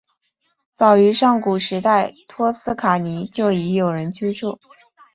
[0.73, 4.59] 早于上古时代托斯卡尼就已有人居住。